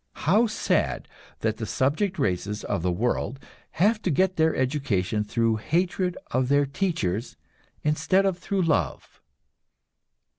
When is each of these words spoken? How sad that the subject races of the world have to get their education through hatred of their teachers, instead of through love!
How 0.25 0.47
sad 0.47 1.07
that 1.41 1.57
the 1.57 1.67
subject 1.67 2.17
races 2.17 2.63
of 2.63 2.81
the 2.81 2.91
world 2.91 3.37
have 3.73 4.01
to 4.01 4.09
get 4.09 4.35
their 4.35 4.55
education 4.55 5.23
through 5.23 5.57
hatred 5.57 6.17
of 6.31 6.49
their 6.49 6.65
teachers, 6.65 7.37
instead 7.83 8.25
of 8.25 8.39
through 8.39 8.63
love! 8.63 9.21